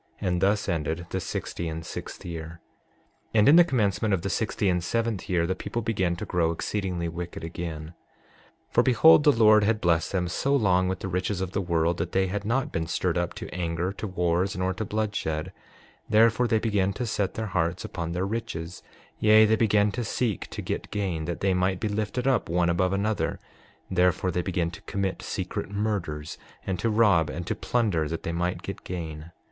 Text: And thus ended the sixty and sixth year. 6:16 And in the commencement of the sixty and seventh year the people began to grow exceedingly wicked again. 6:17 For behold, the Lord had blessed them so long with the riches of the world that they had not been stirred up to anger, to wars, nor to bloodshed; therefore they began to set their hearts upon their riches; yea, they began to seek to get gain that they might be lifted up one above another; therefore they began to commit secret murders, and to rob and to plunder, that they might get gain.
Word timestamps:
And 0.19 0.41
thus 0.41 0.67
ended 0.67 1.05
the 1.11 1.19
sixty 1.19 1.67
and 1.67 1.85
sixth 1.85 2.25
year. 2.25 2.59
6:16 3.35 3.39
And 3.39 3.49
in 3.49 3.55
the 3.55 3.63
commencement 3.63 4.15
of 4.15 4.23
the 4.23 4.31
sixty 4.31 4.67
and 4.67 4.83
seventh 4.83 5.29
year 5.29 5.45
the 5.45 5.53
people 5.53 5.83
began 5.83 6.15
to 6.15 6.25
grow 6.25 6.49
exceedingly 6.49 7.07
wicked 7.07 7.43
again. 7.43 7.93
6:17 8.69 8.73
For 8.73 8.81
behold, 8.81 9.23
the 9.23 9.31
Lord 9.31 9.63
had 9.63 9.79
blessed 9.79 10.11
them 10.11 10.27
so 10.27 10.55
long 10.55 10.87
with 10.87 11.01
the 11.01 11.07
riches 11.07 11.39
of 11.39 11.51
the 11.51 11.61
world 11.61 11.97
that 11.99 12.13
they 12.13 12.25
had 12.25 12.45
not 12.45 12.71
been 12.71 12.87
stirred 12.87 13.15
up 13.15 13.35
to 13.35 13.53
anger, 13.53 13.93
to 13.93 14.07
wars, 14.07 14.57
nor 14.57 14.73
to 14.73 14.83
bloodshed; 14.83 15.53
therefore 16.09 16.47
they 16.47 16.57
began 16.57 16.93
to 16.93 17.05
set 17.05 17.35
their 17.35 17.45
hearts 17.45 17.85
upon 17.85 18.11
their 18.13 18.25
riches; 18.25 18.81
yea, 19.19 19.45
they 19.45 19.55
began 19.55 19.91
to 19.91 20.03
seek 20.03 20.47
to 20.47 20.63
get 20.63 20.89
gain 20.89 21.25
that 21.25 21.41
they 21.41 21.53
might 21.53 21.79
be 21.79 21.87
lifted 21.87 22.25
up 22.25 22.49
one 22.49 22.71
above 22.71 22.91
another; 22.91 23.37
therefore 23.91 24.31
they 24.31 24.41
began 24.41 24.71
to 24.71 24.81
commit 24.87 25.21
secret 25.21 25.69
murders, 25.69 26.39
and 26.65 26.79
to 26.79 26.89
rob 26.89 27.29
and 27.29 27.45
to 27.45 27.53
plunder, 27.53 28.07
that 28.07 28.23
they 28.23 28.31
might 28.33 28.63
get 28.63 28.83
gain. 28.83 29.31